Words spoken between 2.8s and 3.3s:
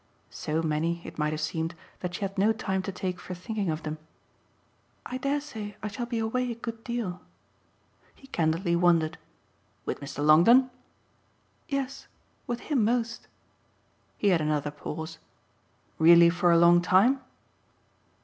to take